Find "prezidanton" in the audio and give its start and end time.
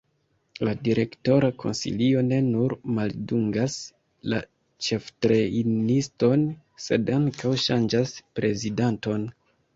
8.41-9.31